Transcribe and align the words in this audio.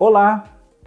Olá, 0.00 0.44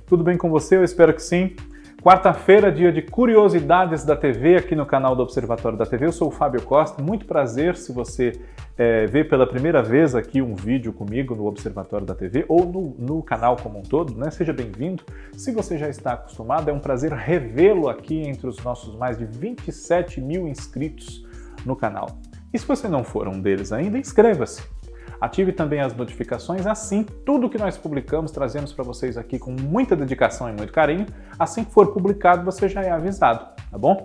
tudo 0.07 0.23
bem 0.23 0.37
com 0.37 0.49
você? 0.49 0.77
Eu 0.77 0.85
espero 0.85 1.13
que 1.13 1.21
sim. 1.21 1.53
Quarta-feira, 2.01 2.71
dia 2.71 2.93
de 2.93 3.01
curiosidades 3.01 4.05
da 4.05 4.15
TV 4.15 4.55
aqui 4.55 4.73
no 4.73 4.85
canal 4.85 5.17
do 5.17 5.21
Observatório 5.21 5.77
da 5.77 5.85
TV. 5.85 6.05
Eu 6.05 6.13
sou 6.13 6.29
o 6.29 6.31
Fábio 6.31 6.61
Costa. 6.61 7.03
Muito 7.03 7.25
prazer 7.25 7.75
se 7.75 7.91
você 7.91 8.39
é, 8.77 9.07
vê 9.07 9.25
pela 9.25 9.45
primeira 9.45 9.83
vez 9.83 10.15
aqui 10.15 10.41
um 10.41 10.55
vídeo 10.55 10.93
comigo 10.93 11.35
no 11.35 11.45
Observatório 11.45 12.07
da 12.07 12.15
TV 12.15 12.45
ou 12.47 12.63
no, 12.63 12.95
no 12.97 13.21
canal 13.21 13.57
como 13.57 13.79
um 13.79 13.83
todo, 13.83 14.17
né? 14.17 14.31
Seja 14.31 14.53
bem-vindo. 14.53 15.03
Se 15.35 15.51
você 15.51 15.77
já 15.77 15.89
está 15.89 16.13
acostumado, 16.13 16.69
é 16.69 16.73
um 16.73 16.79
prazer 16.79 17.11
revê-lo 17.11 17.89
aqui 17.89 18.17
entre 18.25 18.47
os 18.47 18.63
nossos 18.63 18.95
mais 18.95 19.17
de 19.17 19.25
27 19.25 20.21
mil 20.21 20.47
inscritos 20.47 21.27
no 21.65 21.75
canal. 21.75 22.07
E 22.53 22.57
se 22.57 22.65
você 22.65 22.87
não 22.87 23.03
for 23.03 23.27
um 23.27 23.41
deles 23.41 23.73
ainda, 23.73 23.97
inscreva-se. 23.97 24.63
Ative 25.21 25.53
também 25.53 25.79
as 25.79 25.95
notificações, 25.95 26.65
assim 26.65 27.03
tudo 27.03 27.47
que 27.47 27.57
nós 27.59 27.77
publicamos 27.77 28.31
trazemos 28.31 28.73
para 28.73 28.83
vocês 28.83 29.17
aqui 29.17 29.37
com 29.37 29.51
muita 29.51 29.95
dedicação 29.95 30.49
e 30.49 30.51
muito 30.51 30.73
carinho. 30.73 31.05
Assim 31.37 31.63
que 31.63 31.71
for 31.71 31.93
publicado, 31.93 32.43
você 32.43 32.67
já 32.67 32.81
é 32.81 32.89
avisado, 32.89 33.45
tá 33.69 33.77
bom? 33.77 34.03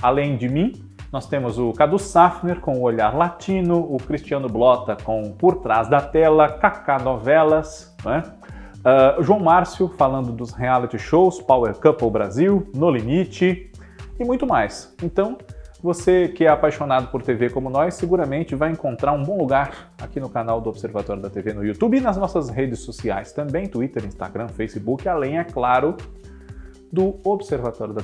Além 0.00 0.36
de 0.36 0.48
mim, 0.48 0.88
nós 1.12 1.26
temos 1.26 1.58
o 1.58 1.72
Cadu 1.72 1.98
Safner 1.98 2.60
com 2.60 2.78
o 2.78 2.82
Olhar 2.82 3.14
Latino, 3.14 3.78
o 3.78 3.98
Cristiano 3.98 4.48
Blota 4.48 4.96
com 5.02 5.32
Por 5.32 5.56
Trás 5.56 5.88
da 5.88 6.00
Tela, 6.00 6.48
Kaká 6.48 6.98
Novelas, 6.98 7.94
né? 8.04 8.22
Uh, 8.78 9.22
João 9.22 9.38
Márcio 9.38 9.88
falando 9.96 10.32
dos 10.32 10.52
reality 10.52 10.98
shows, 10.98 11.40
Power 11.40 11.74
Couple 11.74 12.10
Brasil, 12.10 12.68
No 12.74 12.90
Limite 12.90 13.70
e 14.18 14.24
muito 14.24 14.46
mais. 14.46 14.94
Então, 15.02 15.38
você 15.82 16.28
que 16.28 16.44
é 16.44 16.48
apaixonado 16.48 17.08
por 17.08 17.22
TV 17.22 17.50
como 17.50 17.68
nós, 17.68 17.94
seguramente 17.94 18.54
vai 18.54 18.70
encontrar 18.70 19.12
um 19.12 19.24
bom 19.24 19.36
lugar 19.36 19.92
aqui 20.00 20.20
no 20.20 20.28
canal 20.28 20.60
do 20.60 20.70
Observatório 20.70 21.20
da 21.20 21.28
TV 21.28 21.52
no 21.52 21.64
YouTube 21.64 21.98
e 21.98 22.00
nas 22.00 22.16
nossas 22.16 22.48
redes 22.48 22.78
sociais 22.80 23.32
também, 23.32 23.66
Twitter, 23.66 24.04
Instagram, 24.04 24.46
Facebook, 24.48 25.08
além, 25.08 25.38
é 25.38 25.44
claro, 25.44 25.96
do 26.92 27.18
observatório 27.24 27.94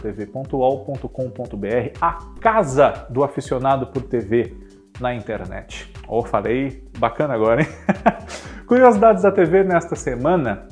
a 2.00 2.18
casa 2.40 3.06
do 3.10 3.22
aficionado 3.22 3.86
por 3.88 4.02
TV 4.02 4.56
na 4.98 5.14
internet. 5.14 5.92
Oh, 6.08 6.24
falei 6.24 6.82
bacana 6.98 7.34
agora, 7.34 7.62
hein? 7.62 7.68
Curiosidades 8.66 9.22
da 9.22 9.30
TV 9.30 9.62
nesta 9.62 9.94
semana. 9.94 10.66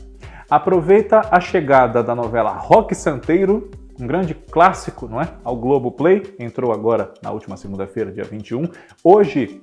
Aproveita 0.50 1.22
a 1.30 1.40
chegada 1.40 2.02
da 2.02 2.14
novela 2.14 2.52
Rock 2.52 2.94
Santeiro 2.94 3.70
um 4.00 4.06
grande 4.06 4.34
clássico, 4.34 5.08
não 5.08 5.20
é? 5.20 5.28
Ao 5.42 5.56
Globo 5.56 5.90
Play, 5.90 6.34
entrou 6.38 6.72
agora 6.72 7.12
na 7.22 7.30
última 7.30 7.56
segunda-feira, 7.56 8.12
dia 8.12 8.24
21. 8.24 8.68
Hoje, 9.02 9.62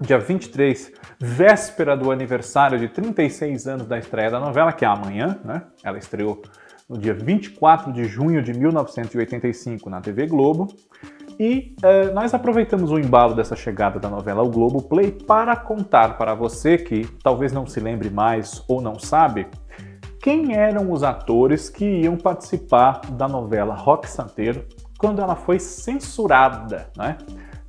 dia 0.00 0.18
23, 0.18 0.92
véspera 1.18 1.96
do 1.96 2.10
aniversário 2.10 2.78
de 2.78 2.88
36 2.88 3.66
anos 3.66 3.86
da 3.86 3.98
estreia 3.98 4.30
da 4.30 4.40
novela, 4.40 4.72
que 4.72 4.84
é 4.84 4.88
amanhã, 4.88 5.38
né? 5.44 5.62
Ela 5.84 5.98
estreou 5.98 6.42
no 6.88 6.96
dia 6.96 7.14
24 7.14 7.92
de 7.92 8.04
junho 8.04 8.42
de 8.42 8.52
1985 8.52 9.90
na 9.90 10.00
TV 10.00 10.26
Globo. 10.26 10.68
E 11.38 11.74
eh, 11.82 12.10
nós 12.12 12.32
aproveitamos 12.32 12.90
o 12.90 12.98
embalo 12.98 13.34
dessa 13.34 13.54
chegada 13.54 13.98
da 14.00 14.08
novela 14.08 14.40
ao 14.40 14.48
Globo 14.48 14.80
Play 14.80 15.12
para 15.12 15.54
contar 15.54 16.16
para 16.16 16.34
você 16.34 16.78
que 16.78 17.06
talvez 17.22 17.52
não 17.52 17.66
se 17.66 17.78
lembre 17.78 18.08
mais 18.08 18.64
ou 18.66 18.80
não 18.80 18.98
sabe 18.98 19.46
quem 20.26 20.56
eram 20.56 20.90
os 20.90 21.04
atores 21.04 21.70
que 21.70 21.84
iam 21.84 22.16
participar 22.16 23.00
da 23.12 23.28
novela 23.28 23.76
Rock 23.76 24.10
Santeiro 24.10 24.64
quando 24.98 25.22
ela 25.22 25.36
foi 25.36 25.60
censurada, 25.60 26.88
né? 26.96 27.16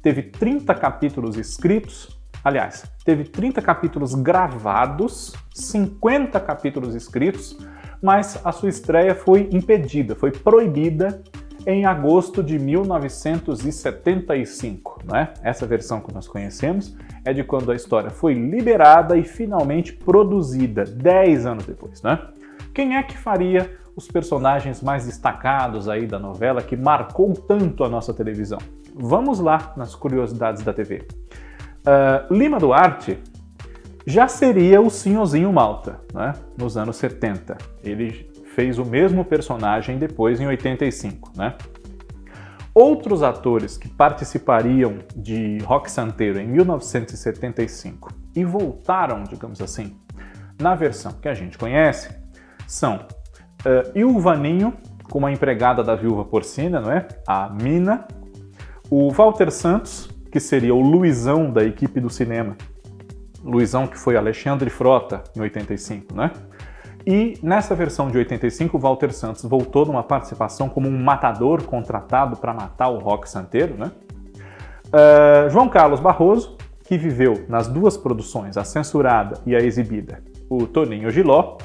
Teve 0.01 0.23
30 0.23 0.73
capítulos 0.73 1.37
escritos, 1.37 2.19
aliás, 2.43 2.83
teve 3.05 3.25
30 3.25 3.61
capítulos 3.61 4.15
gravados, 4.15 5.35
50 5.53 6.39
capítulos 6.39 6.95
escritos, 6.95 7.55
mas 8.01 8.41
a 8.43 8.51
sua 8.51 8.69
estreia 8.69 9.13
foi 9.13 9.47
impedida, 9.51 10.15
foi 10.15 10.31
proibida 10.31 11.21
em 11.63 11.85
agosto 11.85 12.41
de 12.41 12.57
1975. 12.57 15.03
Né? 15.05 15.31
Essa 15.43 15.67
versão 15.67 16.01
que 16.01 16.11
nós 16.11 16.27
conhecemos 16.27 16.97
é 17.23 17.31
de 17.33 17.43
quando 17.43 17.71
a 17.71 17.75
história 17.75 18.09
foi 18.09 18.33
liberada 18.33 19.15
e 19.15 19.23
finalmente 19.23 19.93
produzida, 19.93 20.85
10 20.85 21.45
anos 21.45 21.67
depois. 21.67 22.01
Né? 22.01 22.17
Quem 22.77 22.95
é 22.95 23.01
que 23.01 23.17
faria 23.17 23.75
os 23.95 24.07
personagens 24.07 24.83
mais 24.83 25.07
destacados 25.07 25.89
aí 25.89 26.05
da 26.05 26.19
novela 26.19 26.61
que 26.61 26.77
marcou 26.77 27.33
tanto 27.33 27.83
a 27.83 27.89
nossa 27.89 28.13
televisão? 28.13 28.59
Vamos 28.93 29.39
lá 29.39 29.73
nas 29.75 29.95
curiosidades 29.95 30.61
da 30.61 30.71
TV. 30.71 30.97
Uh, 30.97 31.87
ah, 31.87 32.27
Lima 32.29 32.59
Duarte 32.59 33.17
já 34.05 34.27
seria 34.27 34.79
o 34.79 34.91
Senhorzinho 34.91 35.51
Malta, 35.51 35.99
né? 36.13 36.33
nos 36.55 36.77
anos 36.77 36.97
70. 36.97 37.57
Ele 37.83 38.29
fez 38.53 38.77
o 38.77 38.85
mesmo 38.85 39.25
personagem 39.25 39.97
depois 39.97 40.39
em 40.39 40.45
85. 40.45 41.31
Né? 41.35 41.55
Outros 42.75 43.23
atores 43.23 43.75
que 43.75 43.89
participariam 43.89 44.99
de 45.15 45.57
Rock 45.63 45.89
Santeiro 45.89 46.39
em 46.39 46.45
1975 46.45 48.13
e 48.35 48.45
voltaram, 48.45 49.23
digamos 49.23 49.63
assim, 49.63 49.97
na 50.61 50.75
versão 50.75 51.13
que 51.13 51.27
a 51.27 51.33
gente 51.33 51.57
conhece, 51.57 52.26
são 52.67 52.97
uh, 53.65 53.97
Ilvaninho, 53.97 54.73
com 55.09 55.19
uma 55.19 55.31
empregada 55.31 55.83
da 55.83 55.95
viúva 55.95 56.25
porcina, 56.25 56.79
não 56.79 56.91
é? 56.91 57.07
A 57.25 57.49
Mina. 57.49 58.05
O 58.89 59.09
Walter 59.11 59.49
Santos, 59.51 60.09
que 60.31 60.39
seria 60.39 60.75
o 60.75 60.81
Luizão 60.81 61.49
da 61.49 61.63
equipe 61.63 61.99
do 61.99 62.09
cinema. 62.09 62.55
Luizão 63.43 63.87
que 63.87 63.97
foi 63.97 64.17
Alexandre 64.17 64.69
Frota 64.69 65.23
em 65.35 65.39
85, 65.39 66.13
né? 66.13 66.31
E 67.05 67.39
nessa 67.41 67.73
versão 67.73 68.09
de 68.09 68.17
85, 68.17 68.75
o 68.75 68.79
Walter 68.79 69.13
Santos 69.13 69.43
voltou 69.43 69.85
numa 69.85 70.03
participação 70.03 70.67
como 70.67 70.89
um 70.89 71.03
matador 71.03 71.63
contratado 71.63 72.35
para 72.35 72.53
matar 72.53 72.89
o 72.89 72.99
rock 72.99 73.29
santeiro, 73.29 73.75
né? 73.77 73.91
Uh, 74.87 75.49
João 75.49 75.69
Carlos 75.69 76.01
Barroso, 76.01 76.57
que 76.83 76.97
viveu 76.97 77.45
nas 77.47 77.67
duas 77.67 77.95
produções, 77.95 78.57
a 78.57 78.65
censurada 78.65 79.39
e 79.45 79.55
a 79.55 79.59
exibida, 79.59 80.21
o 80.49 80.65
Toninho 80.65 81.09
Giló, 81.09 81.57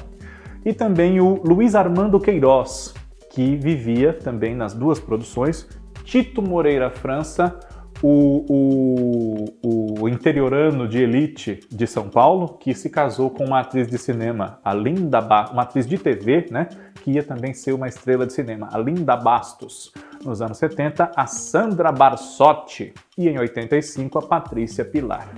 e 0.65 0.73
também 0.73 1.19
o 1.19 1.41
Luiz 1.43 1.75
Armando 1.75 2.19
Queiroz, 2.19 2.93
que 3.31 3.55
vivia 3.55 4.13
também 4.13 4.55
nas 4.55 4.73
duas 4.73 4.99
produções, 4.99 5.67
Tito 6.03 6.41
Moreira 6.41 6.89
França, 6.89 7.59
o, 8.01 9.47
o, 9.63 10.01
o, 10.01 10.09
interiorano 10.09 10.87
de 10.87 11.01
elite 11.01 11.61
de 11.71 11.87
São 11.87 12.09
Paulo, 12.09 12.57
que 12.59 12.73
se 12.73 12.89
casou 12.89 13.29
com 13.29 13.45
uma 13.45 13.61
atriz 13.61 13.87
de 13.87 13.97
cinema, 13.97 14.59
a 14.63 14.73
Linda 14.73 15.21
ba 15.21 15.49
uma 15.51 15.61
atriz 15.61 15.87
de 15.87 15.97
TV, 15.97 16.47
né, 16.51 16.67
que 17.01 17.11
ia 17.11 17.23
também 17.23 17.53
ser 17.53 17.71
uma 17.71 17.87
estrela 17.87 18.25
de 18.25 18.33
cinema, 18.33 18.67
a 18.71 18.77
Linda 18.77 19.15
Bastos. 19.15 19.93
Nos 20.23 20.41
anos 20.41 20.57
70, 20.57 21.11
a 21.15 21.25
Sandra 21.27 21.91
Barsotti 21.91 22.93
e 23.17 23.27
em 23.27 23.37
85 23.37 24.19
a 24.19 24.21
Patrícia 24.21 24.85
Pilar. 24.85 25.29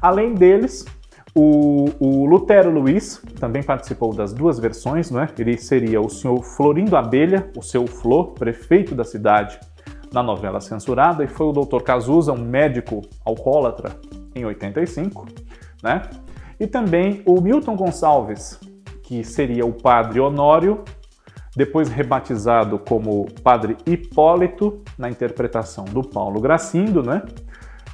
Além 0.00 0.34
deles, 0.34 0.84
o, 1.34 1.90
o, 1.98 2.26
Lutero 2.26 2.70
Luiz 2.70 3.20
também 3.40 3.62
participou 3.62 4.14
das 4.14 4.32
duas 4.32 4.58
versões, 4.58 5.10
não 5.10 5.20
é? 5.20 5.28
Ele 5.36 5.58
seria 5.58 6.00
o 6.00 6.08
senhor 6.08 6.40
Florindo 6.42 6.96
Abelha, 6.96 7.50
o 7.56 7.62
seu 7.62 7.86
Flor, 7.88 8.34
prefeito 8.34 8.94
da 8.94 9.04
cidade, 9.04 9.58
na 10.12 10.22
novela 10.22 10.60
censurada, 10.60 11.24
e 11.24 11.26
foi 11.26 11.46
o 11.46 11.52
Dr. 11.52 11.82
Cazuza, 11.82 12.32
um 12.32 12.44
médico 12.44 13.02
alcoólatra, 13.24 13.96
em 14.32 14.44
85, 14.44 15.26
né? 15.82 16.02
E 16.58 16.68
também 16.68 17.20
o 17.26 17.40
Milton 17.40 17.74
Gonçalves, 17.74 18.60
que 19.02 19.24
seria 19.24 19.66
o 19.66 19.72
padre 19.72 20.20
Honório, 20.20 20.84
depois 21.56 21.88
rebatizado 21.88 22.78
como 22.78 23.26
padre 23.42 23.76
Hipólito, 23.84 24.82
na 24.96 25.10
interpretação 25.10 25.84
do 25.84 26.02
Paulo 26.02 26.40
Gracindo, 26.40 27.02
né? 27.02 27.22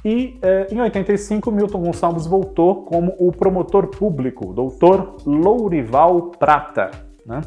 E 0.03 0.39
eh, 0.41 0.67
em 0.71 0.81
85, 0.81 1.51
Milton 1.51 1.81
Gonçalves 1.81 2.25
voltou 2.25 2.85
como 2.85 3.15
o 3.19 3.31
promotor 3.31 3.87
público, 3.87 4.51
doutor 4.51 5.17
Lourival 5.25 6.31
Prata. 6.31 6.89
Né? 7.25 7.41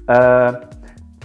Uh, 0.00 0.66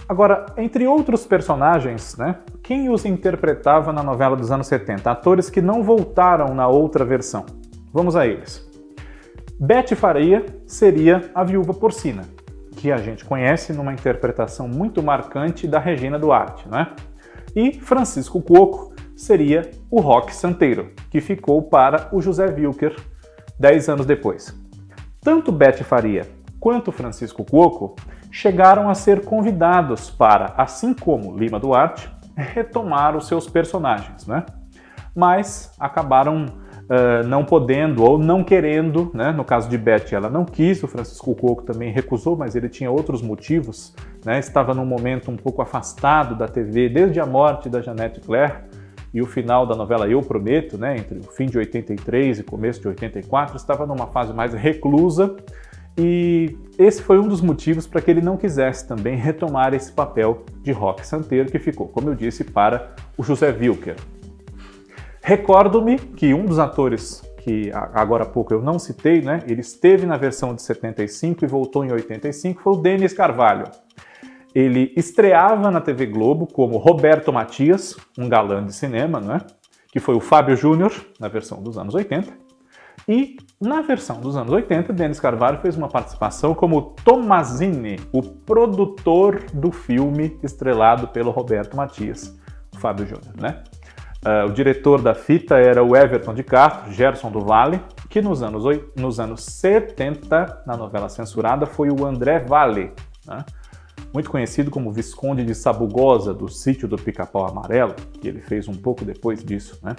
agora, 0.08 0.46
entre 0.56 0.86
outros 0.86 1.26
personagens, 1.26 2.16
né, 2.16 2.36
quem 2.62 2.88
os 2.88 3.04
interpretava 3.04 3.92
na 3.92 4.02
novela 4.02 4.36
dos 4.36 4.52
anos 4.52 4.68
70? 4.68 5.10
Atores 5.10 5.50
que 5.50 5.60
não 5.60 5.82
voltaram 5.82 6.54
na 6.54 6.68
outra 6.68 7.04
versão. 7.04 7.44
Vamos 7.92 8.14
a 8.14 8.26
eles. 8.26 8.64
Beth 9.58 9.96
Faria 9.96 10.44
seria 10.66 11.30
a 11.34 11.42
viúva 11.42 11.74
porcina, 11.74 12.22
que 12.76 12.92
a 12.92 12.98
gente 12.98 13.24
conhece 13.24 13.72
numa 13.72 13.92
interpretação 13.92 14.68
muito 14.68 15.02
marcante 15.02 15.66
da 15.66 15.80
Regina 15.80 16.16
Duarte. 16.16 16.68
Né? 16.68 16.92
E 17.56 17.72
Francisco 17.72 18.40
Cuoco 18.40 18.94
seria 19.16 19.70
o 19.90 20.00
Rock 20.00 20.34
Santeiro, 20.34 20.92
que 21.10 21.20
ficou 21.20 21.62
para 21.62 22.08
o 22.12 22.20
José 22.20 22.44
Wilker 22.44 22.94
dez 23.58 23.88
anos 23.88 24.04
depois. 24.04 24.54
Tanto 25.20 25.50
Bete 25.50 25.82
Faria 25.82 26.28
quanto 26.60 26.92
Francisco 26.92 27.44
Cuoco 27.44 27.96
chegaram 28.30 28.90
a 28.90 28.94
ser 28.94 29.24
convidados 29.24 30.10
para, 30.10 30.52
assim 30.56 30.92
como 30.92 31.36
Lima 31.36 31.58
Duarte, 31.58 32.10
retomar 32.36 33.16
os 33.16 33.26
seus 33.26 33.48
personagens, 33.48 34.26
né? 34.26 34.44
mas 35.14 35.72
acabaram 35.80 36.44
uh, 36.44 37.26
não 37.26 37.42
podendo 37.42 38.04
ou 38.04 38.18
não 38.18 38.44
querendo, 38.44 39.10
né? 39.14 39.32
no 39.32 39.44
caso 39.44 39.68
de 39.68 39.78
Betty 39.78 40.14
ela 40.14 40.28
não 40.28 40.44
quis, 40.44 40.82
o 40.82 40.86
Francisco 40.86 41.34
Coco 41.34 41.62
também 41.62 41.90
recusou, 41.90 42.36
mas 42.36 42.54
ele 42.54 42.68
tinha 42.68 42.90
outros 42.90 43.22
motivos, 43.22 43.94
né? 44.22 44.38
estava 44.38 44.74
num 44.74 44.84
momento 44.84 45.30
um 45.30 45.36
pouco 45.36 45.62
afastado 45.62 46.34
da 46.34 46.46
TV 46.46 46.90
desde 46.90 47.18
a 47.18 47.24
morte 47.24 47.70
da 47.70 47.80
Janete 47.80 48.20
Claire 48.20 48.64
e 49.16 49.22
o 49.22 49.26
final 49.26 49.66
da 49.66 49.74
novela 49.74 50.06
Eu 50.06 50.20
Prometo, 50.20 50.76
né? 50.76 50.98
entre 50.98 51.18
o 51.20 51.22
fim 51.22 51.46
de 51.46 51.56
83 51.56 52.40
e 52.40 52.42
começo 52.42 52.82
de 52.82 52.88
84, 52.88 53.56
estava 53.56 53.86
numa 53.86 54.08
fase 54.08 54.30
mais 54.34 54.52
reclusa 54.52 55.34
e 55.96 56.54
esse 56.78 57.00
foi 57.00 57.18
um 57.18 57.26
dos 57.26 57.40
motivos 57.40 57.86
para 57.86 58.02
que 58.02 58.10
ele 58.10 58.20
não 58.20 58.36
quisesse 58.36 58.86
também 58.86 59.16
retomar 59.16 59.72
esse 59.72 59.90
papel 59.90 60.44
de 60.62 60.70
rock 60.70 61.06
santeiro 61.06 61.50
que 61.50 61.58
ficou, 61.58 61.88
como 61.88 62.10
eu 62.10 62.14
disse, 62.14 62.44
para 62.44 62.94
o 63.16 63.24
José 63.24 63.56
Wilker. 63.58 63.96
Recordo-me 65.22 65.98
que 65.98 66.34
um 66.34 66.44
dos 66.44 66.58
atores 66.58 67.22
que 67.38 67.70
agora 67.72 68.24
há 68.24 68.26
pouco 68.26 68.52
eu 68.52 68.60
não 68.60 68.78
citei, 68.78 69.22
né? 69.22 69.40
Ele 69.48 69.62
esteve 69.62 70.04
na 70.04 70.18
versão 70.18 70.54
de 70.54 70.60
75 70.60 71.42
e 71.42 71.48
voltou 71.48 71.86
em 71.86 71.90
85, 71.90 72.60
foi 72.60 72.72
o 72.74 72.76
Denis 72.76 73.14
Carvalho. 73.14 73.64
Ele 74.56 74.90
estreava 74.96 75.70
na 75.70 75.82
TV 75.82 76.06
Globo 76.06 76.46
como 76.46 76.78
Roberto 76.78 77.30
Matias, 77.30 77.94
um 78.16 78.26
galã 78.26 78.64
de 78.64 78.72
cinema, 78.72 79.20
né? 79.20 79.42
Que 79.92 80.00
foi 80.00 80.14
o 80.14 80.20
Fábio 80.20 80.56
Júnior 80.56 80.94
na 81.20 81.28
versão 81.28 81.62
dos 81.62 81.76
anos 81.76 81.94
80. 81.94 82.32
E 83.06 83.36
na 83.60 83.82
versão 83.82 84.18
dos 84.18 84.34
anos 84.34 84.50
80, 84.50 84.94
Denis 84.94 85.20
Carvalho 85.20 85.58
fez 85.58 85.76
uma 85.76 85.88
participação 85.88 86.54
como 86.54 86.94
Tomazini, 87.04 88.00
o 88.10 88.22
produtor 88.22 89.44
do 89.52 89.70
filme 89.70 90.38
estrelado 90.42 91.08
pelo 91.08 91.30
Roberto 91.30 91.76
Matias, 91.76 92.34
o 92.74 92.78
Fábio 92.78 93.04
Júnior, 93.04 93.34
né? 93.38 93.62
Uh, 94.24 94.48
o 94.48 94.54
diretor 94.54 95.02
da 95.02 95.14
fita 95.14 95.58
era 95.58 95.84
o 95.84 95.94
Everton 95.94 96.32
de 96.32 96.42
Castro, 96.42 96.90
Gerson 96.92 97.30
do 97.30 97.40
Vale, 97.42 97.78
que 98.08 98.22
nos 98.22 98.42
anos, 98.42 98.64
nos 98.96 99.20
anos 99.20 99.44
70, 99.44 100.62
na 100.66 100.78
novela 100.78 101.10
censurada, 101.10 101.66
foi 101.66 101.90
o 101.90 102.06
André 102.06 102.38
Vale, 102.38 102.94
né? 103.26 103.44
Muito 104.16 104.30
conhecido 104.30 104.70
como 104.70 104.90
Visconde 104.90 105.44
de 105.44 105.54
Sabugosa, 105.54 106.32
do 106.32 106.48
Sítio 106.48 106.88
do 106.88 106.96
Pica-Pau 106.96 107.46
Amarelo, 107.46 107.94
que 108.18 108.26
ele 108.26 108.40
fez 108.40 108.66
um 108.66 108.72
pouco 108.72 109.04
depois 109.04 109.44
disso. 109.44 109.78
Né? 109.82 109.94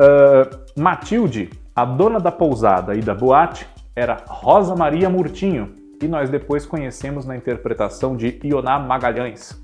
Uh, 0.00 0.80
Matilde 0.80 1.50
a 1.76 1.84
dona 1.84 2.18
da 2.18 2.32
pousada 2.32 2.94
e 2.94 3.02
da 3.02 3.14
boate 3.14 3.68
era 3.94 4.24
Rosa 4.26 4.74
Maria 4.74 5.10
Murtinho, 5.10 5.74
e 6.02 6.08
nós 6.08 6.30
depois 6.30 6.64
conhecemos 6.64 7.26
na 7.26 7.36
interpretação 7.36 8.16
de 8.16 8.40
Ioná 8.42 8.78
Magalhães. 8.78 9.62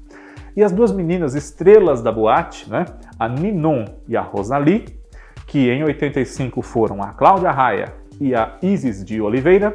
E 0.55 0.63
as 0.63 0.71
duas 0.71 0.93
meninas 0.93 1.35
estrelas 1.35 2.03
da 2.03 2.13
boate, 2.13 2.69
né, 2.69 2.85
a 3.19 3.27
Ninon 3.27 3.87
e 4.07 4.19
a 4.19 4.21
Rosali, 4.21 4.85
que 5.47 5.71
em 5.71 5.83
85 5.83 6.61
foram 6.61 7.03
a 7.03 7.15
Cláudia 7.15 7.51
Raia 7.51 7.95
e 8.21 8.35
a 8.35 8.59
Isis 8.61 9.03
de 9.03 9.19
Oliveira, 9.19 9.75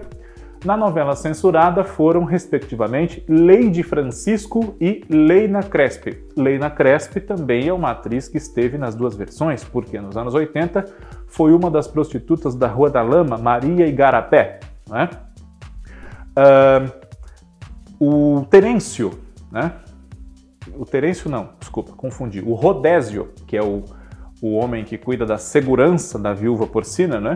na 0.63 0.77
novela 0.77 1.15
censurada 1.15 1.83
foram, 1.83 2.23
respectivamente, 2.23 3.23
Leide 3.27 3.81
Francisco 3.81 4.75
e 4.79 5.03
Leina 5.09 5.63
Crespi. 5.63 6.23
Leina 6.37 6.69
Crespi 6.69 7.19
também 7.19 7.67
é 7.67 7.73
uma 7.73 7.91
atriz 7.91 8.27
que 8.27 8.37
esteve 8.37 8.77
nas 8.77 8.93
duas 8.93 9.15
versões, 9.15 9.63
porque 9.63 9.99
nos 9.99 10.15
anos 10.15 10.35
80 10.35 10.85
foi 11.27 11.53
uma 11.53 11.71
das 11.71 11.87
prostitutas 11.87 12.53
da 12.53 12.67
Rua 12.67 12.89
da 12.89 13.01
Lama, 13.01 13.37
Maria 13.37 13.87
Igarapé. 13.87 14.59
Né? 14.87 15.09
Uh, 16.37 17.01
o 17.99 18.45
Terêncio, 18.45 19.11
né? 19.51 19.73
o 20.75 20.85
Terêncio 20.85 21.29
não, 21.29 21.49
desculpa, 21.59 21.93
confundi, 21.93 22.39
o 22.39 22.53
Rodésio, 22.53 23.29
que 23.47 23.57
é 23.57 23.63
o, 23.63 23.83
o 24.41 24.53
homem 24.53 24.83
que 24.83 24.97
cuida 24.97 25.25
da 25.25 25.37
segurança 25.37 26.19
da 26.19 26.33
viúva 26.33 26.67
porcina, 26.67 27.19
né? 27.19 27.35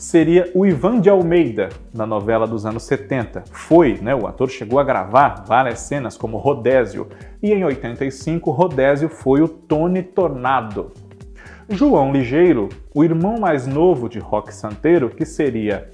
Seria 0.00 0.50
o 0.54 0.64
Ivan 0.64 0.98
de 0.98 1.10
Almeida 1.10 1.68
na 1.92 2.06
novela 2.06 2.46
dos 2.46 2.64
anos 2.64 2.84
70. 2.84 3.44
Foi, 3.52 3.98
né, 4.00 4.14
o 4.14 4.26
ator 4.26 4.48
chegou 4.48 4.78
a 4.78 4.84
gravar 4.84 5.44
várias 5.46 5.80
cenas 5.80 6.16
como 6.16 6.38
Rodésio, 6.38 7.06
e 7.42 7.52
em 7.52 7.62
85 7.62 8.50
Rodésio 8.50 9.10
foi 9.10 9.42
o 9.42 9.48
Tony 9.48 10.02
Tornado. 10.02 10.90
João 11.68 12.12
Ligeiro, 12.12 12.70
o 12.94 13.04
irmão 13.04 13.38
mais 13.38 13.66
novo 13.66 14.08
de 14.08 14.18
Roque 14.18 14.54
Santeiro, 14.54 15.10
que 15.10 15.26
seria 15.26 15.90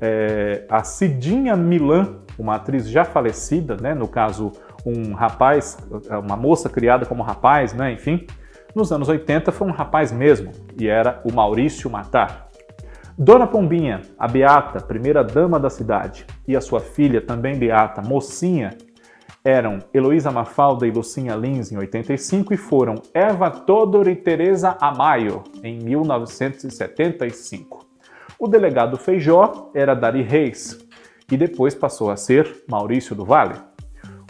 é, 0.00 0.64
a 0.70 0.84
Cidinha 0.84 1.56
Milan, 1.56 2.20
uma 2.38 2.54
atriz 2.54 2.88
já 2.88 3.04
falecida, 3.04 3.76
né, 3.76 3.92
no 3.92 4.06
caso 4.06 4.52
um 4.86 5.12
rapaz, 5.12 5.76
uma 6.24 6.36
moça 6.36 6.68
criada 6.68 7.04
como 7.04 7.24
rapaz, 7.24 7.74
né, 7.74 7.92
enfim, 7.92 8.24
nos 8.72 8.92
anos 8.92 9.08
80 9.08 9.50
foi 9.50 9.66
um 9.66 9.72
rapaz 9.72 10.12
mesmo, 10.12 10.52
e 10.78 10.86
era 10.86 11.20
o 11.24 11.32
Maurício 11.32 11.90
Matar. 11.90 12.47
Dona 13.20 13.48
Pombinha, 13.48 14.02
a 14.16 14.28
Beata, 14.28 14.80
primeira 14.80 15.24
dama 15.24 15.58
da 15.58 15.68
cidade, 15.68 16.24
e 16.46 16.56
a 16.56 16.60
sua 16.60 16.78
filha, 16.78 17.20
também 17.20 17.58
Beata, 17.58 18.00
mocinha, 18.00 18.78
eram 19.44 19.80
Heloísa 19.92 20.30
Mafalda 20.30 20.86
e 20.86 20.92
Lucinha 20.92 21.34
Lins 21.34 21.72
em 21.72 21.76
85 21.76 22.54
e 22.54 22.56
foram 22.56 22.94
Eva 23.12 23.50
Todor 23.50 24.06
e 24.06 24.14
Teresa 24.14 24.76
Amayo 24.80 25.42
em 25.64 25.80
1975. 25.80 27.84
O 28.38 28.46
delegado 28.46 28.96
Feijó 28.96 29.72
era 29.74 29.94
Dari 29.94 30.22
Reis 30.22 30.78
e 31.28 31.36
depois 31.36 31.74
passou 31.74 32.12
a 32.12 32.16
ser 32.16 32.62
Maurício 32.70 33.16
do 33.16 33.24
Vale. 33.24 33.54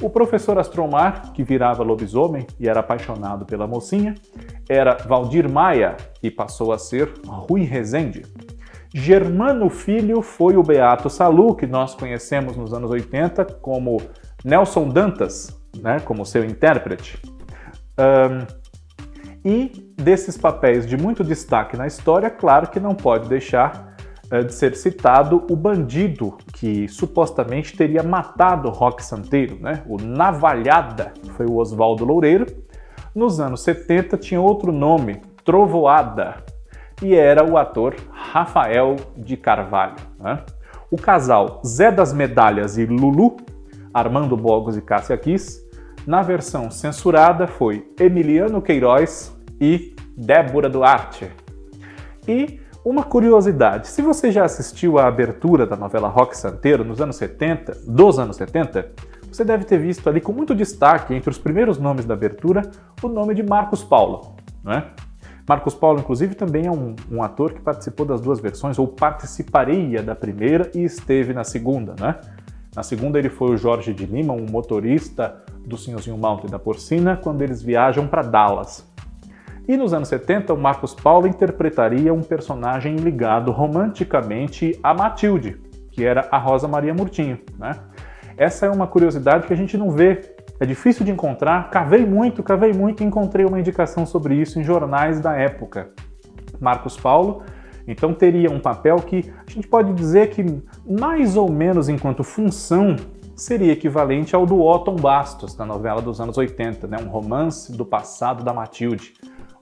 O 0.01 0.09
professor 0.09 0.59
Astromar, 0.59 1.35
que 1.35 1.43
virava 1.43 1.83
lobisomem 1.83 2.47
e 2.59 2.67
era 2.67 2.81
apaixonado 2.81 3.45
pela 3.45 3.67
mocinha, 3.67 4.15
era 4.67 4.95
Valdir 4.95 5.47
Maia 5.51 5.95
e 6.23 6.31
passou 6.31 6.73
a 6.73 6.79
ser 6.79 7.13
Rui 7.27 7.65
Rezende. 7.65 8.23
Germano 8.95 9.69
Filho 9.69 10.23
foi 10.23 10.57
o 10.57 10.63
Beato 10.63 11.11
Salu, 11.11 11.55
que 11.55 11.67
nós 11.67 11.95
conhecemos 11.95 12.57
nos 12.57 12.73
anos 12.73 12.91
80 12.91 13.45
como 13.61 14.01
Nelson 14.45 14.89
Dantas, 14.89 15.61
né, 15.83 16.01
como 16.01 16.25
seu 16.25 16.45
intérprete. 16.45 17.21
Um, 17.99 18.47
e 19.45 19.93
desses 19.97 20.37
papéis 20.37 20.87
de 20.87 20.97
muito 20.97 21.23
destaque 21.23 21.77
na 21.77 21.87
história, 21.87 22.31
claro 22.31 22.69
que 22.69 22.81
não 22.81 22.95
pode 22.95 23.29
deixar 23.29 23.95
uh, 24.33 24.45
de 24.45 24.55
ser 24.55 24.75
citado 24.75 25.47
o 25.51 25.57
bandido 25.57 26.39
que 26.55 26.89
supostamente 26.89 27.77
teria 27.77 28.03
matado 28.03 28.71
Roque 28.71 29.05
Santeiro, 29.05 29.59
né? 29.61 29.83
o 29.87 29.97
Navalhada, 29.97 31.13
foi 31.37 31.47
o 31.47 31.57
Oswaldo 31.57 32.05
Loureiro. 32.05 32.47
Nos 33.15 33.39
anos 33.39 33.63
70 33.63 34.17
tinha 34.17 34.41
outro 34.41 34.73
nome, 34.73 35.21
Trovoada, 35.45 36.37
e 37.03 37.15
era 37.15 37.45
o 37.45 37.57
ator 37.57 37.95
Rafael 38.11 38.97
de 39.17 39.37
Carvalho. 39.37 39.97
Né? 40.19 40.43
O 40.91 40.97
casal 40.97 41.61
Zé 41.67 41.91
das 41.91 42.13
Medalhas 42.13 42.79
e 42.79 42.87
Lulu, 42.87 43.37
Armando 43.93 44.37
Bogos 44.37 44.77
e 44.77 44.83
Cássia 44.83 45.17
Kiss, 45.17 45.67
na 46.07 46.23
versão 46.23 46.71
censurada 46.71 47.47
foi 47.47 47.87
Emiliano 47.99 48.63
Queiroz 48.63 49.37
e 49.61 49.95
Débora 50.17 50.69
Duarte. 50.69 51.31
E 52.27 52.61
uma 52.85 53.03
curiosidade, 53.03 53.89
se 53.89 54.01
você 54.01 54.33
já 54.33 54.45
assistiu 54.45 54.99
à 54.99 55.07
abertura 55.07 55.67
da 55.67 55.77
novela 55.77 56.09
Rock 56.09 56.37
Santeiro 56.37 56.85
nos 56.85 57.01
anos 57.01 57.17
70, 57.17 57.77
dos 57.87 58.19
anos 58.19 58.37
70, 58.37 58.91
você 59.31 59.45
deve 59.45 59.65
ter 59.65 59.79
visto 59.79 60.09
ali 60.09 60.21
com 60.21 60.33
muito 60.33 60.55
destaque 60.55 61.15
entre 61.15 61.29
os 61.29 61.39
primeiros 61.39 61.79
nomes 61.79 62.05
da 62.05 62.15
abertura 62.15 62.63
o 63.03 63.09
nome 63.09 63.35
de 63.35 63.43
Marcos 63.43 63.85
Paulo, 63.85 64.37
não 64.65 64.73
é? 64.73 64.91
Marcos 65.49 65.75
Paulo, 65.75 65.99
inclusive, 65.99 66.35
também 66.35 66.67
é 66.67 66.71
um, 66.71 66.95
um, 67.11 67.23
ator 67.23 67.55
que 67.55 67.61
participou 67.61 68.05
das 68.05 68.21
duas 68.21 68.39
versões, 68.39 68.79
ou 68.79 68.87
participaria 68.87 70.03
da 70.03 70.15
primeira 70.15 70.71
e 70.75 70.85
esteve 70.85 71.33
na 71.33 71.43
segunda, 71.43 71.95
né? 71.99 72.17
Na 72.77 72.83
segunda 72.83 73.19
ele 73.19 73.31
foi 73.31 73.53
o 73.53 73.57
Jorge 73.57 73.95
de 73.95 74.05
Lima, 74.05 74.35
um 74.35 74.45
motorista 74.45 75.43
do 75.65 75.79
Senhorzinho 75.79 76.19
Malta 76.19 76.47
e 76.47 76.51
da 76.51 76.59
Porcina, 76.59 77.17
quando 77.17 77.41
eles 77.41 77.63
viajam 77.63 78.07
para 78.07 78.21
Dallas. 78.21 78.87
E 79.67 79.75
nos 79.75 79.95
anos 79.95 80.09
70, 80.09 80.53
o 80.53 80.59
Marcos 80.59 80.95
Paulo 80.95 81.27
interpretaria 81.27 82.13
um 82.13 82.23
personagem 82.23 82.97
ligado 82.97 83.51
romanticamente 83.51 84.79
a 84.83 84.93
Matilde, 84.93 85.59
que 85.91 86.05
era 86.05 86.29
a 86.31 86.37
Rosa 86.37 86.69
Maria 86.69 86.93
Murtinho, 86.93 87.39
né? 87.59 87.75
Essa 88.37 88.67
é 88.67 88.71
uma 88.71 88.87
curiosidade 88.87 89.47
que 89.47 89.53
a 89.53 89.57
gente 89.57 89.77
não 89.77 89.91
vê 89.91 90.37
é 90.61 90.67
difícil 90.67 91.05
de 91.05 91.13
encontrar, 91.13 91.71
cavei 91.71 92.05
muito, 92.05 92.43
cavei 92.43 92.73
muito 92.73 93.03
e 93.03 93.07
encontrei 93.07 93.47
uma 93.47 93.61
indicação 93.61 94.05
sobre 94.05 94.35
isso 94.35 94.59
em 94.59 94.65
jornais 94.65 95.21
da 95.21 95.35
época. 95.35 95.91
Marcos 96.61 96.97
Paulo, 96.97 97.43
então 97.87 98.13
teria 98.13 98.51
um 98.51 98.59
papel 98.59 98.97
que 98.97 99.33
a 99.47 99.51
gente 99.51 99.69
pode 99.69 99.93
dizer 99.93 100.31
que 100.31 100.45
mais 100.87 101.37
ou 101.37 101.51
menos 101.51 101.89
enquanto 101.89 102.25
função 102.25 102.97
seria 103.37 103.73
equivalente 103.73 104.35
ao 104.35 104.45
do 104.45 104.61
Otton 104.61 104.97
Bastos 104.97 105.57
na 105.57 105.65
novela 105.65 106.03
dos 106.03 106.21
anos 106.21 106.37
80, 106.37 106.89
né? 106.89 106.99
um 107.01 107.09
romance 107.09 107.71
do 107.71 107.87
passado 107.87 108.43
da 108.43 108.53
Matilde, 108.53 109.15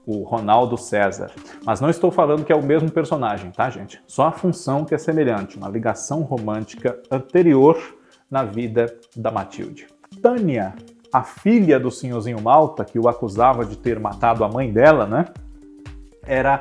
o 0.05 0.23
Ronaldo 0.23 0.77
César. 0.77 1.29
Mas 1.63 1.79
não 1.79 1.89
estou 1.89 2.09
falando 2.09 2.43
que 2.43 2.51
é 2.51 2.55
o 2.55 2.63
mesmo 2.63 2.89
personagem, 2.89 3.51
tá, 3.51 3.69
gente? 3.69 4.01
Só 4.07 4.27
a 4.27 4.31
função 4.31 4.83
que 4.83 4.95
é 4.95 4.97
semelhante, 4.97 5.57
uma 5.57 5.69
ligação 5.69 6.21
romântica 6.21 6.99
anterior 7.11 7.77
na 8.31 8.43
vida 8.43 8.93
da 9.15 9.31
Matilde. 9.31 9.87
Tânia, 10.21 10.73
a 11.11 11.23
filha 11.23 11.79
do 11.79 11.91
senhorzinho 11.91 12.41
Malta, 12.41 12.83
que 12.83 12.99
o 12.99 13.07
acusava 13.07 13.65
de 13.65 13.77
ter 13.77 13.99
matado 13.99 14.43
a 14.43 14.49
mãe 14.49 14.71
dela, 14.71 15.05
né? 15.05 15.25
Era 16.25 16.59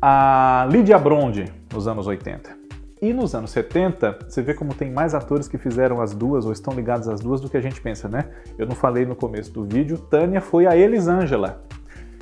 a 0.00 0.66
Lídia 0.70 0.98
Bronde, 0.98 1.52
nos 1.72 1.86
anos 1.86 2.06
80. 2.06 2.62
E 3.00 3.12
nos 3.12 3.34
anos 3.34 3.50
70, 3.50 4.18
você 4.28 4.42
vê 4.42 4.54
como 4.54 4.74
tem 4.74 4.88
mais 4.90 5.12
atores 5.12 5.48
que 5.48 5.58
fizeram 5.58 6.00
as 6.00 6.14
duas 6.14 6.46
ou 6.46 6.52
estão 6.52 6.72
ligados 6.72 7.08
às 7.08 7.20
duas 7.20 7.40
do 7.40 7.48
que 7.48 7.56
a 7.56 7.60
gente 7.60 7.80
pensa, 7.80 8.08
né? 8.08 8.26
Eu 8.56 8.64
não 8.64 8.76
falei 8.76 9.04
no 9.04 9.16
começo 9.16 9.52
do 9.52 9.64
vídeo, 9.64 9.98
Tânia 9.98 10.40
foi 10.40 10.66
a 10.66 10.76
Elisângela, 10.76 11.64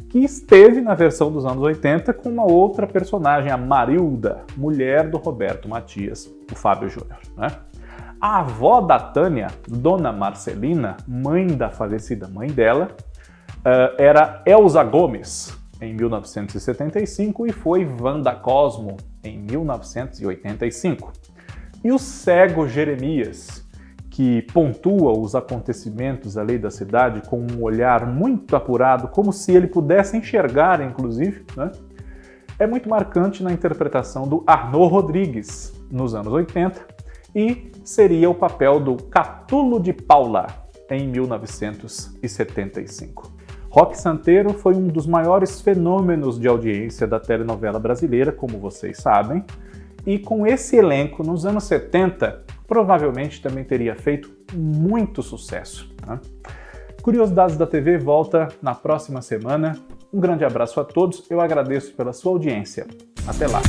que 0.08 0.18
esteve 0.20 0.80
na 0.80 0.94
versão 0.94 1.30
dos 1.30 1.44
anos 1.44 1.62
80 1.62 2.14
com 2.14 2.30
uma 2.30 2.44
outra 2.44 2.86
personagem, 2.86 3.50
a 3.50 3.58
Marilda, 3.58 4.42
mulher 4.56 5.08
do 5.08 5.18
Roberto 5.18 5.68
Matias, 5.68 6.30
o 6.50 6.54
Fábio 6.54 6.88
Júnior, 6.88 7.18
né? 7.36 7.48
A 8.20 8.40
avó 8.40 8.80
da 8.80 8.98
Tânia, 8.98 9.48
Dona 9.66 10.12
Marcelina, 10.12 10.96
mãe 11.08 11.46
da 11.46 11.70
falecida 11.70 12.28
mãe 12.28 12.48
dela, 12.48 12.88
eh, 13.64 13.94
era 13.98 14.42
Elza 14.44 14.84
Gomes, 14.84 15.58
em 15.80 15.94
1975 15.94 17.46
e 17.46 17.52
foi 17.52 17.86
Wanda 17.86 18.34
Cosmo 18.34 18.96
em 19.24 19.38
1985. 19.38 21.12
E 21.82 21.90
o 21.90 21.98
cego 21.98 22.68
Jeremias, 22.68 23.66
que 24.10 24.42
pontua 24.52 25.18
os 25.18 25.34
acontecimentos 25.34 26.36
ali 26.36 26.58
da 26.58 26.70
cidade 26.70 27.22
com 27.26 27.40
um 27.40 27.62
olhar 27.62 28.06
muito 28.06 28.54
apurado, 28.54 29.08
como 29.08 29.32
se 29.32 29.52
ele 29.52 29.66
pudesse 29.66 30.16
enxergar, 30.16 30.82
inclusive, 30.82 31.46
né? 31.56 31.70
é 32.58 32.66
muito 32.66 32.88
marcante 32.88 33.42
na 33.42 33.50
interpretação 33.50 34.28
do 34.28 34.44
Arnaud 34.46 34.92
Rodrigues 34.92 35.72
nos 35.90 36.14
anos 36.14 36.30
80 36.30 36.86
e 37.34 37.69
seria 37.84 38.30
o 38.30 38.34
papel 38.34 38.80
do 38.80 38.96
Catulo 38.96 39.80
de 39.80 39.92
Paula 39.92 40.46
em 40.90 41.06
1975. 41.08 43.32
Rock 43.70 43.96
Santeiro 43.96 44.52
foi 44.52 44.74
um 44.74 44.88
dos 44.88 45.06
maiores 45.06 45.60
fenômenos 45.60 46.40
de 46.40 46.48
audiência 46.48 47.06
da 47.06 47.20
telenovela 47.20 47.78
brasileira, 47.78 48.32
como 48.32 48.58
vocês 48.58 48.98
sabem, 48.98 49.44
e 50.04 50.18
com 50.18 50.44
esse 50.46 50.76
elenco 50.76 51.22
nos 51.22 51.46
anos 51.46 51.64
70, 51.64 52.44
provavelmente 52.66 53.40
também 53.40 53.62
teria 53.62 53.94
feito 53.94 54.30
muito 54.54 55.22
sucesso. 55.22 55.94
Né? 56.06 56.18
Curiosidades 57.02 57.56
da 57.56 57.66
TV 57.66 57.96
volta 57.96 58.48
na 58.60 58.74
próxima 58.74 59.22
semana. 59.22 59.78
Um 60.12 60.18
grande 60.18 60.44
abraço 60.44 60.80
a 60.80 60.84
todos, 60.84 61.30
eu 61.30 61.40
agradeço 61.40 61.94
pela 61.94 62.12
sua 62.12 62.32
audiência. 62.32 62.86
Até 63.26 63.46
lá! 63.46 63.60